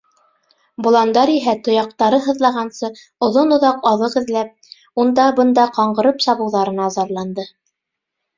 Боландар 0.85 1.31
иһә 1.33 1.51
тояҡтары 1.67 2.19
һыҙлағансы 2.27 2.89
оҙон-оҙаҡ 3.27 3.85
аҙыҡ 3.91 4.17
эҙләп, 4.23 4.73
унда-бында 5.05 5.67
ҡаңғырып 5.77 6.25
сабыуҙарына 6.27 6.91
зарланды. 6.99 7.47